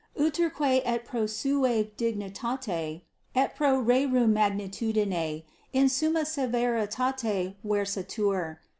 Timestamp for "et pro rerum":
3.35-4.33